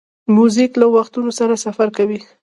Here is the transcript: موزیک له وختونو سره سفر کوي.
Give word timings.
موزیک 0.35 0.71
له 0.81 0.85
وختونو 0.95 1.31
سره 1.39 1.53
سفر 1.65 1.87
کوي. 1.97 2.19